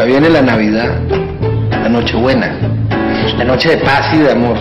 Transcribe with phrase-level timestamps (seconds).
[0.00, 0.98] Ya viene la Navidad,
[1.70, 2.50] la Nochebuena,
[3.36, 4.56] la noche de paz y de amor.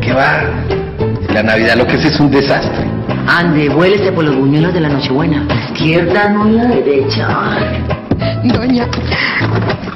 [0.00, 0.44] ¿Qué va?
[1.34, 2.86] La Navidad lo que es es un desastre.
[3.26, 5.44] Ande, vuélese por los buñuelos de la Nochebuena.
[5.72, 7.26] Izquierda, no la derecha.
[8.44, 8.86] Doña,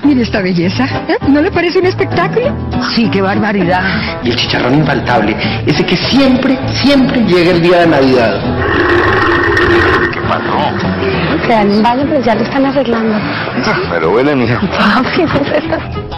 [0.02, 0.84] mire esta belleza.
[1.06, 1.16] ¿eh?
[1.28, 2.52] ¿No le parece un espectáculo?
[2.92, 3.84] Sí, qué barbaridad.
[4.24, 8.40] Y el chicharrón infaltable, ese que siempre, siempre llega el día de Navidad.
[10.32, 11.46] ¿Qué pasó?
[11.46, 13.16] Que en baño, pero ya lo están arreglando.
[13.90, 14.60] Pero bueno, mija.
[14.60, 15.24] Papi,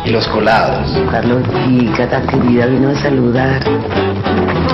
[0.04, 0.90] Y los colados.
[1.10, 3.60] Carlotica, tan querida, vino a saludar.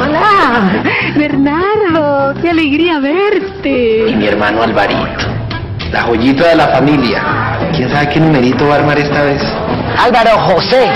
[0.03, 0.83] Hola,
[1.17, 4.15] Bernardo, qué alegría Y verte.
[4.17, 5.27] mi hermano Alvarito.
[5.93, 7.23] La joyita de la familia.
[7.75, 9.43] ¿Quién sabe qué numerito va a armar esta vez?
[9.99, 10.89] Álvaro José.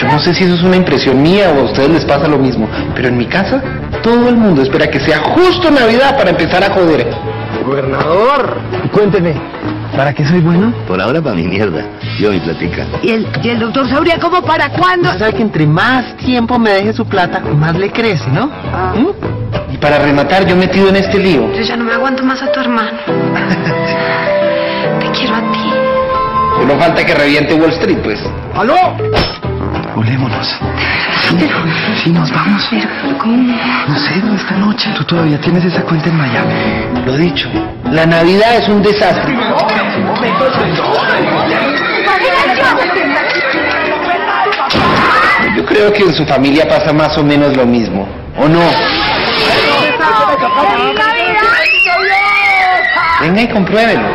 [0.00, 2.38] Yo no sé si eso es una impresión mía o a ustedes les pasa lo
[2.38, 3.62] mismo, pero en mi casa
[4.02, 7.06] todo el mundo espera que sea justo Navidad para empezar a joder.
[7.64, 8.60] Gobernador,
[8.92, 9.34] cuénteme,
[9.96, 10.72] ¿para qué soy bueno?
[10.86, 11.84] Por ahora para mi mierda.
[12.18, 12.86] Yo mi platica.
[13.02, 15.08] ¿Y el, y el doctor Sauria, cómo para cuándo?
[15.08, 18.46] Usted sabe que entre más tiempo me deje su plata, más le crece, ¿no?
[18.46, 19.72] ¿Mm?
[19.72, 21.52] Y para rematar, yo metido en este lío.
[21.54, 22.98] Yo ya no me aguanto más a tu hermano.
[25.00, 25.70] Te quiero a ti.
[26.58, 28.20] Solo falta que reviente Wall Street, pues.
[28.54, 28.74] ¡Aló!
[29.94, 30.46] Volémonos.
[31.28, 31.48] Sí,
[32.02, 32.66] sí, nos vamos.
[32.70, 33.56] Pero, ¿cómo?
[33.88, 34.90] No sé, esta noche.
[34.96, 36.54] Tú todavía tienes esa cuenta en Miami.
[37.04, 37.48] Lo dicho,
[37.90, 39.36] la Navidad es un desastre.
[45.56, 48.08] Yo creo que en su familia pasa más o menos lo mismo,
[48.38, 48.60] ¿o no?
[53.20, 54.08] Venga y compruébelo.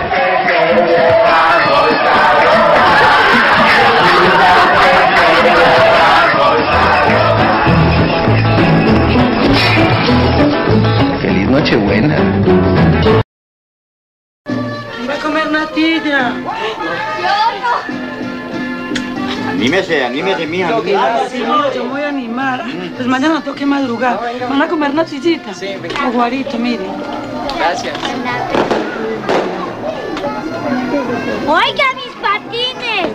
[16.17, 17.97] Natilla.
[19.49, 20.69] Anímese, anímese, mija.
[21.31, 22.63] Sí, no, yo me voy a animar.
[22.95, 24.19] Pues mañana tengo que madrugar.
[24.49, 25.53] ¿Van a comer natillita?
[25.53, 25.75] Sí,
[26.07, 26.85] O guarito, mire.
[31.47, 33.07] Oiga, mis patines.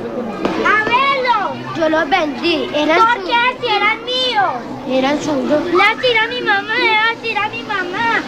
[0.67, 1.55] ¡Abuelo!
[1.77, 2.69] Yo los vendí.
[2.75, 3.57] Eran ¿Por qué?
[3.61, 4.53] Si eran míos.
[4.89, 5.65] Eran suyos.
[5.65, 8.23] Le tiré a mi mamá, le va a tirar a mi mamá.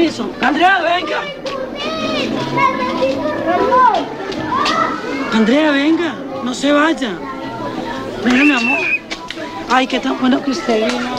[0.00, 0.30] Permiso.
[0.40, 1.20] Andrea, venga.
[5.30, 6.14] Andrea, venga.
[6.42, 7.10] No se vaya.
[8.24, 8.86] Venga, mi amor.
[9.68, 11.10] Ay, qué tan bueno que usted vino.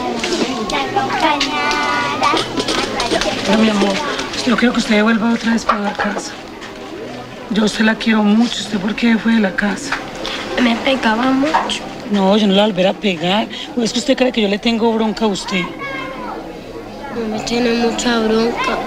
[3.45, 3.93] Pero, mi amor,
[4.47, 6.31] yo quiero que usted vuelva otra vez para la casa.
[7.51, 8.61] Yo a usted la quiero mucho.
[8.61, 9.95] ¿Usted por qué fue de la casa?
[10.59, 11.83] Me pegaba mucho.
[12.09, 13.47] No, yo no la volveré a pegar.
[13.77, 15.61] ¿O es que usted cree que yo le tengo bronca a usted?
[17.29, 18.77] Me tiene mucha bronca.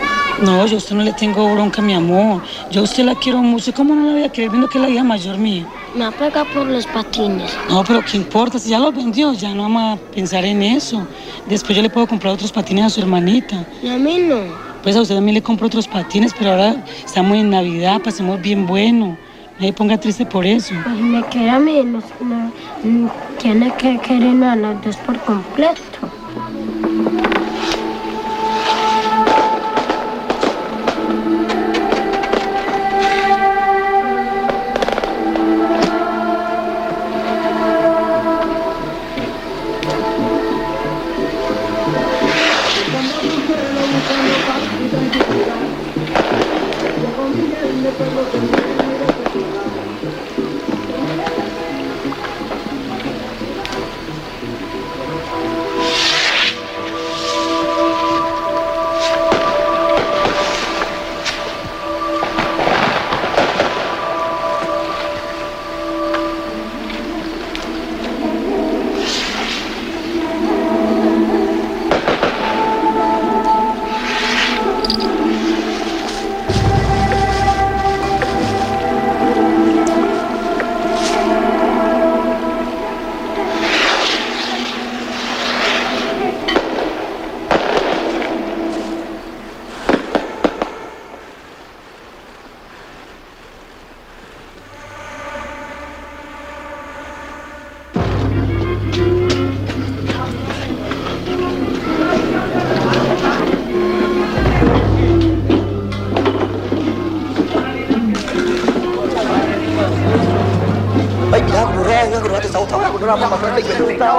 [0.43, 2.43] No, yo a usted no le tengo bronca, mi amor.
[2.71, 3.73] Yo a usted la quiero mucho.
[3.73, 5.67] ¿Cómo no la voy a querer viendo que es la hija mayor mía?
[5.95, 7.53] Me pega por los patines.
[7.69, 8.59] No, pero ¿qué importa?
[8.59, 11.07] Si ya los vendió, ya no vamos a pensar en eso.
[11.47, 13.65] Después yo le puedo comprar otros patines a su hermanita.
[13.83, 14.37] Y a mí no.
[14.83, 18.67] Pues a usted también le compro otros patines, pero ahora estamos en Navidad, pasemos bien
[18.67, 19.17] bueno.
[19.59, 20.75] No se ponga triste por eso.
[20.83, 21.81] Pues me quiere a mí.
[21.85, 25.81] no- no- no tiene que quererme a los dos por completo.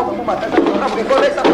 [0.05, 1.44] como matar a los frijoles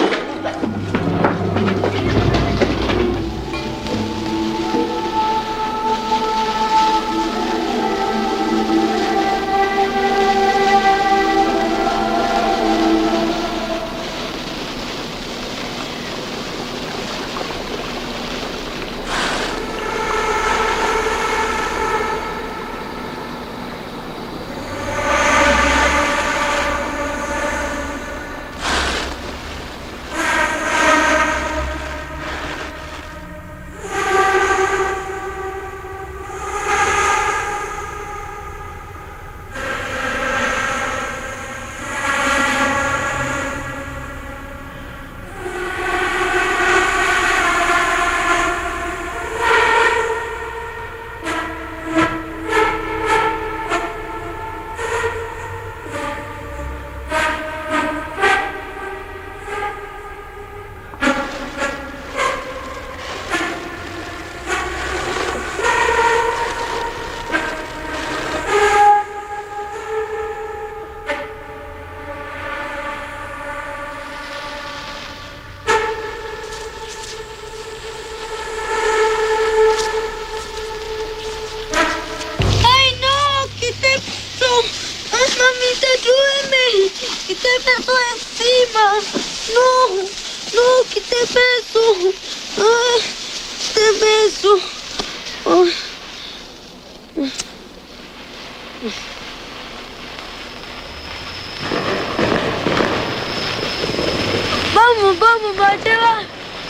[105.02, 106.22] Vamos, vamos, va.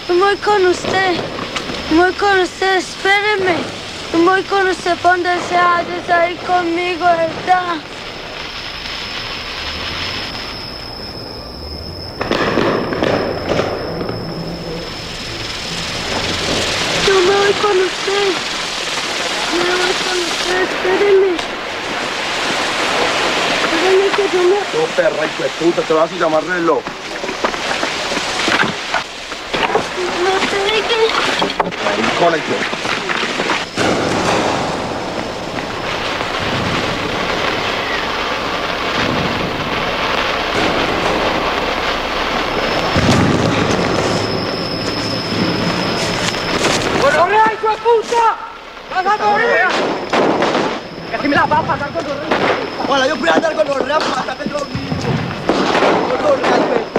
[0.07, 1.15] Me voy con usted.
[1.91, 3.57] Voy con usted, espéreme.
[4.13, 7.75] Me voy con usted, donde sea, de ahí conmigo, ¿verdad?
[17.05, 18.27] Yo me voy con usted.
[19.57, 21.35] Me voy con usted, espéreme.
[23.65, 24.55] Espéreme que yo me...
[24.55, 26.81] No, perra, hijo de puta, te vas a llamar reloj.
[30.23, 32.01] No sé qué...
[32.01, 32.81] Maricona, hijo de-
[47.01, 48.35] ¡Correa, hijo de puta!
[48.93, 49.67] ¡Vas a correr!
[51.11, 52.87] Que si me la va a pasar con correa.
[52.87, 55.03] Bueno, yo voy a andar con los ramos hasta que los niños.
[56.09, 56.90] Con los ramos,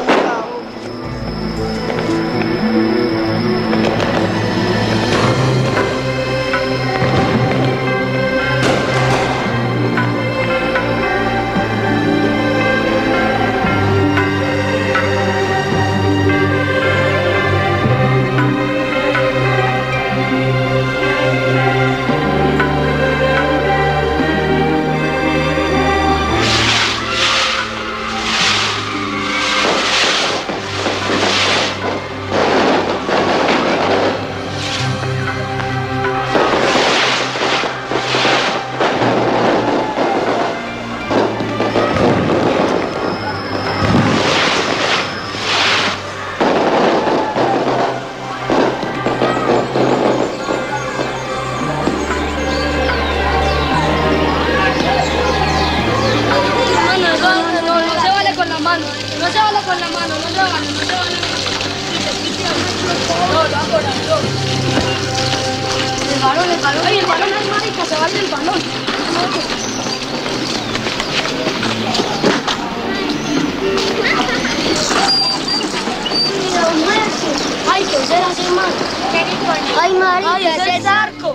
[80.00, 81.34] Ay, ese es arco.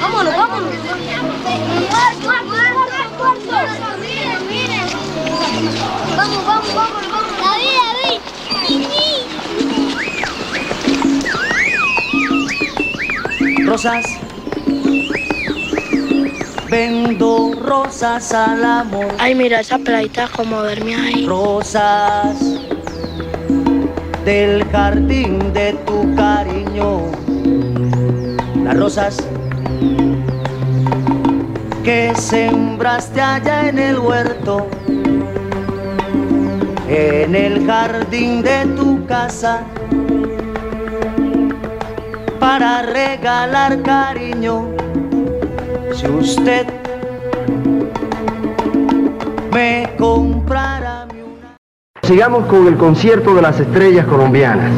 [0.00, 0.70] Vámonos, vámonos.
[4.00, 4.86] Miren, miren.
[6.16, 7.32] Vamos, vamos, vamos, vamos.
[7.40, 8.20] David,
[8.68, 9.26] David.
[13.66, 14.04] Rosas.
[16.68, 19.14] Vendo rosas al amor.
[19.18, 21.26] Ay, mira esa playita como verme ahí.
[21.26, 22.36] Rosas
[24.24, 26.49] del jardín de tu cariño
[28.64, 29.16] las rosas
[31.82, 34.66] que sembraste allá en el huerto,
[36.88, 39.62] en el jardín de tu casa,
[42.38, 44.68] para regalar cariño.
[45.94, 46.66] Si usted
[49.52, 51.56] me comprara mi una...
[52.02, 54.70] Sigamos con el concierto de las estrellas colombianas.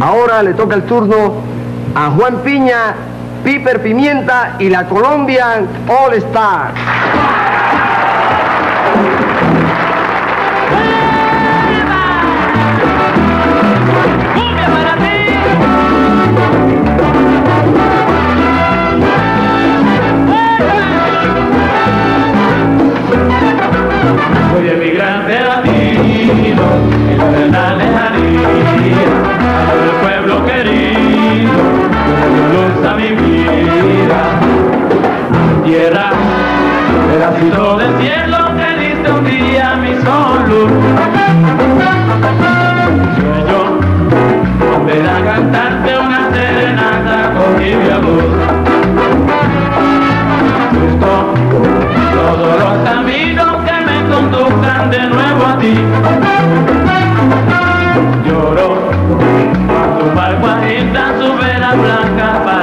[0.00, 1.51] Ahora le toca el turno
[1.94, 2.94] a Juan Piña,
[3.44, 6.72] Piper Pimienta y la Colombian All Star.
[60.32, 60.60] agua
[61.18, 62.61] su vela blanca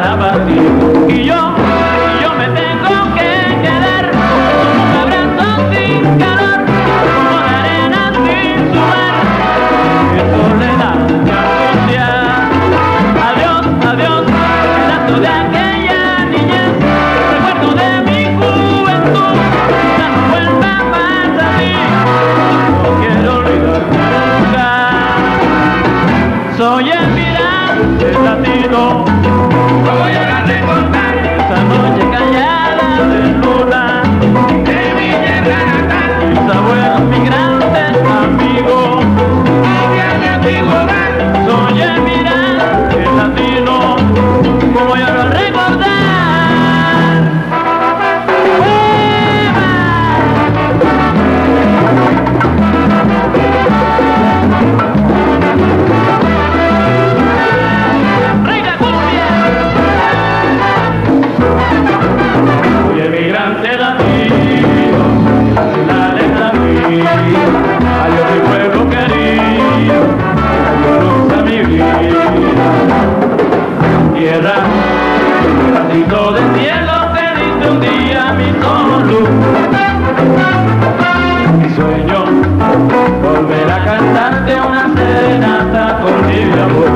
[83.22, 86.92] volver a cantarte una serenata con mi amor.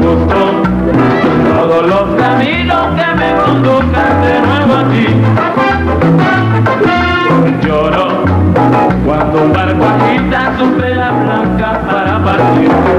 [0.00, 0.62] Justo
[1.54, 5.06] todos los caminos que me conduzcan de nuevo a ti.
[7.66, 8.06] Lloro
[9.04, 12.97] cuando un barco agita sufre la blanca para partir.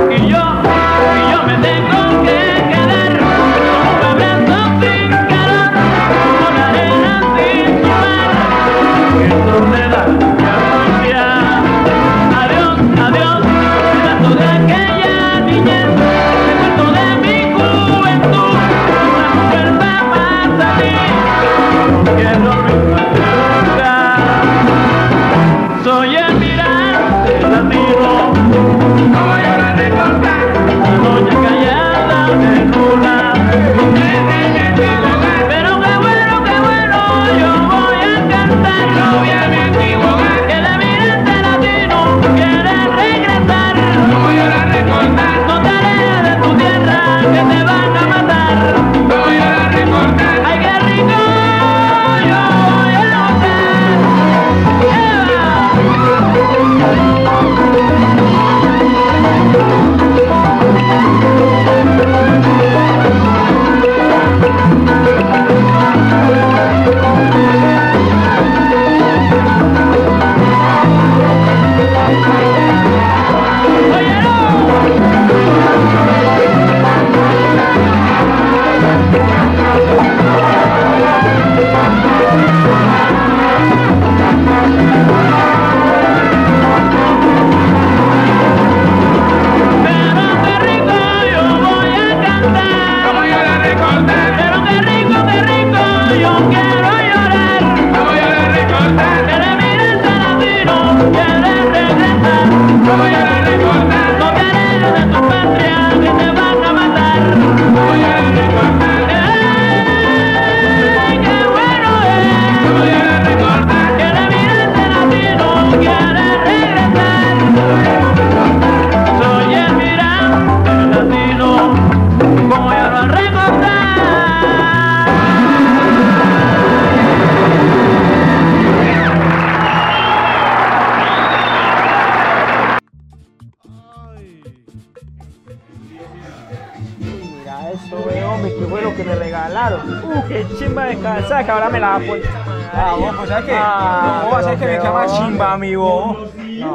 [145.39, 146.27] Chimba, amigo?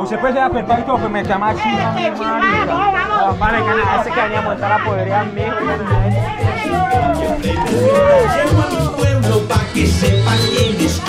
[0.03, 0.43] Usted puede ser
[0.87, 2.03] todo, pero me más chimba, mi
[4.11, 5.43] que nada, montar la podría a mí.
[8.97, 11.03] pueblo pa' que sepan quién es.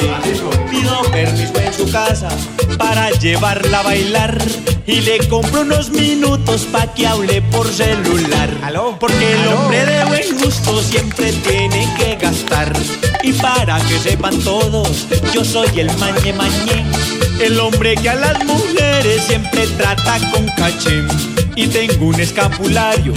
[0.69, 2.27] Pido permiso en su casa
[2.77, 4.37] para llevarla a bailar
[4.87, 8.49] y le compro unos minutos pa' que hable por celular.
[8.99, 12.71] Porque el hombre de buen gusto siempre tiene que gastar.
[13.23, 16.85] Y para que sepan todos, yo soy el mañe mañe.
[17.39, 21.03] El hombre que a las mujeres siempre trata con caché.
[21.55, 23.13] Y tengo un escapulario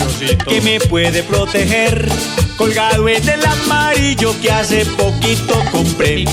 [0.48, 2.08] que me puede proteger.
[2.56, 6.24] Colgado en el amarillo que hace poquito compré.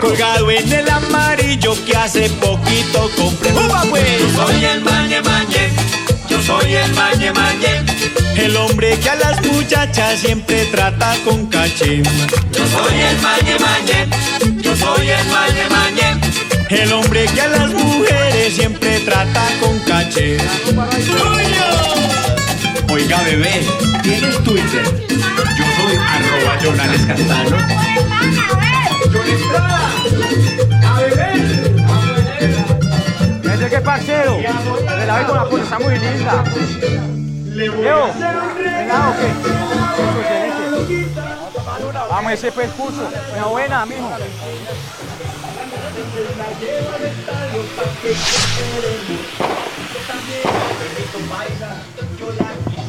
[0.00, 3.52] Colgado en el amarillo que hace poquito compré.
[3.52, 4.20] ¡Upa, pues!
[4.20, 5.70] Yo soy el mañe mañe.
[6.28, 7.82] Yo soy el mañe mañe.
[8.36, 12.02] El hombre que a las muchachas siempre trata con caché.
[12.02, 14.62] Yo soy el mañe mañe.
[14.62, 16.20] Yo soy el mañe mañe.
[16.70, 20.38] El hombre que a las mujeres siempre trata con caché.
[22.94, 23.66] Oiga, bebé,
[24.04, 24.84] ¿tienes Twitter?
[25.08, 27.56] Yo soy arroba Jonales Castano.
[33.52, 34.38] ¿Ese qué parcero?
[34.38, 36.44] Me la vi con la puta, está muy linda.
[37.46, 39.26] Leo, ¿verdad o qué?
[39.98, 41.10] Eso, excelente.
[42.08, 43.10] Vamos, ese pues curso.
[43.32, 44.08] Buena, buena, mijo.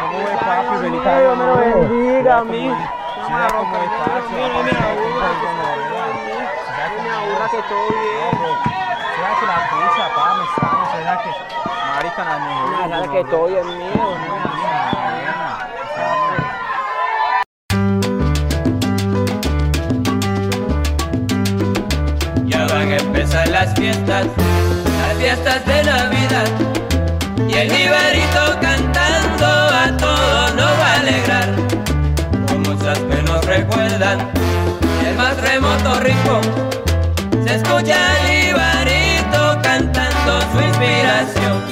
[0.00, 0.76] ¿Cómo ve, papi?
[0.80, 2.70] Feliz Dios me lo bendiga a mí.
[3.24, 4.32] Sí, mira cómo es, parce.
[4.32, 5.28] No, no me aburra.
[6.76, 8.34] ¿Sabes No me aburra que todo bien.
[9.16, 10.84] ¿Será que la pucha, pa, me extraño?
[10.92, 11.30] ¿Será que
[11.94, 12.88] marica la mejor?
[12.90, 14.06] Sabes que todo bien mío.
[22.46, 26.48] Ya van a empezar las fiestas, las fiestas de Navidad.
[27.48, 31.48] Y el Ibarito cantando a todos nos va a alegrar.
[32.48, 34.30] Con muchas que nos recuerdan
[35.06, 36.63] el más remoto rincón.
[37.54, 41.62] Escucha el Ibarito cantando su inspiración.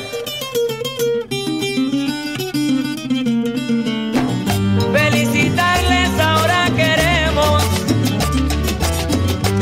[4.92, 7.64] Felicitarles ahora queremos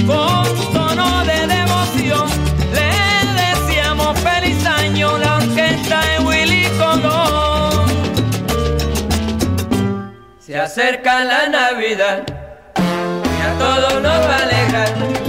[0.07, 2.29] con tono de devoción
[2.75, 2.93] le
[3.41, 7.87] deseamos feliz año la orquesta de Willy Colón.
[10.39, 12.25] Se acerca la Navidad
[12.77, 15.20] y a todos nos va a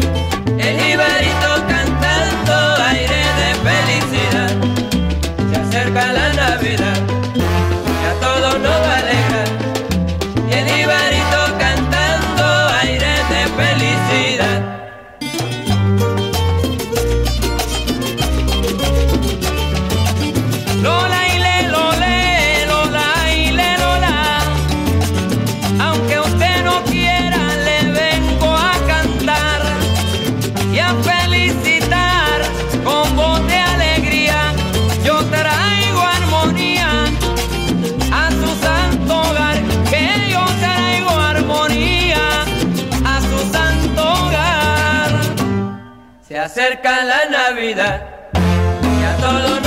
[0.72, 0.80] alegrar.
[0.80, 1.71] El jibarito cantando
[46.52, 48.02] acerca la Navidad.
[48.34, 49.61] Y a todos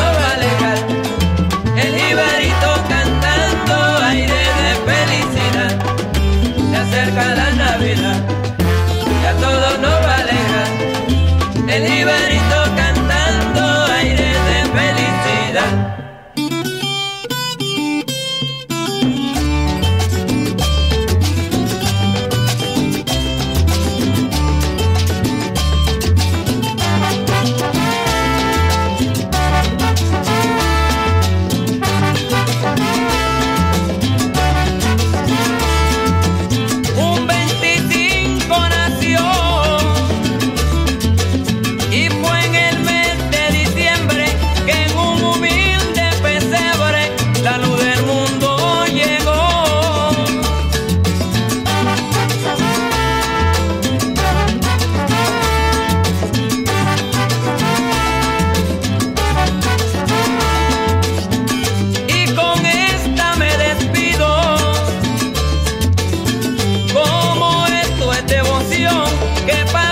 [69.46, 69.83] que pasa.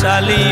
[0.00, 0.47] Salí